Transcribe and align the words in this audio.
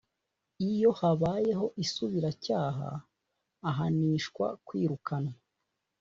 iyo 0.69 0.89
habayeho 0.99 1.65
isubiracyaha 1.83 2.87
ahanishwa 3.69 4.45
kwirukanwa 4.65 5.33